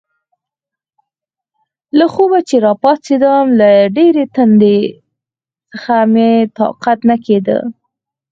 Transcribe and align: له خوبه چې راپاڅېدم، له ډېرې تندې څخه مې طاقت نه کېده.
له 1.97 2.05
خوبه 2.13 2.39
چې 2.49 2.55
راپاڅېدم، 2.65 3.45
له 3.59 3.69
ډېرې 3.97 4.25
تندې 4.35 4.79
څخه 5.71 5.95
مې 6.13 6.29
طاقت 6.57 6.99
نه 7.09 7.15
کېده. 7.25 7.59